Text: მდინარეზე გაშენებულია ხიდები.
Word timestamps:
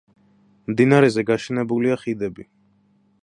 მდინარეზე 0.71 1.25
გაშენებულია 1.27 1.99
ხიდები. 2.05 2.49